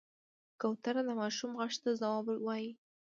کوتره 0.61 1.01
د 1.05 1.09
ماشوم 1.21 1.51
غږ 1.59 1.73
ته 1.83 1.89
ځواب 1.99 2.25
وايي. 2.45 2.71